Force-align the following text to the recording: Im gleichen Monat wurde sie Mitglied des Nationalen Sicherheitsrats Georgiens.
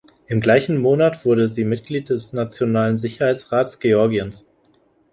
Im 0.25 0.41
gleichen 0.41 0.79
Monat 0.81 1.25
wurde 1.25 1.45
sie 1.45 1.63
Mitglied 1.63 2.09
des 2.09 2.33
Nationalen 2.33 2.97
Sicherheitsrats 2.97 3.77
Georgiens. 3.79 4.47